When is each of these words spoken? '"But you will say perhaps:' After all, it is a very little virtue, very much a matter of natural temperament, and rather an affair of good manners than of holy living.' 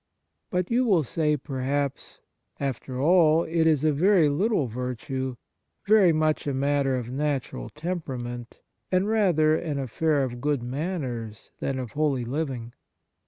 '"But 0.49 0.71
you 0.71 0.83
will 0.83 1.03
say 1.03 1.37
perhaps:' 1.37 2.21
After 2.59 2.99
all, 2.99 3.43
it 3.43 3.67
is 3.67 3.83
a 3.83 3.91
very 3.91 4.29
little 4.29 4.65
virtue, 4.65 5.35
very 5.87 6.11
much 6.11 6.47
a 6.47 6.55
matter 6.55 6.95
of 6.95 7.11
natural 7.11 7.69
temperament, 7.69 8.61
and 8.91 9.07
rather 9.07 9.55
an 9.55 9.77
affair 9.77 10.23
of 10.23 10.41
good 10.41 10.63
manners 10.63 11.51
than 11.59 11.77
of 11.77 11.91
holy 11.91 12.25
living.' 12.25 12.73